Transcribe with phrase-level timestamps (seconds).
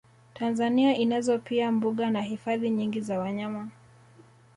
[0.33, 3.69] Tanzania inazo pia mbuga na hifadhi nyingi za wanyama